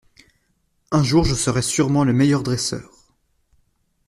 Un 0.89 1.03
jour 1.03 1.23
je 1.25 1.35
serai 1.35 1.61
surement 1.61 2.03
le 2.03 2.11
meilleur 2.11 2.41
dresseur. 2.41 2.89